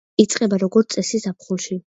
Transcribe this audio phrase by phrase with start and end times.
[0.23, 1.79] იწყება როგორც წესი, ზაფხულში.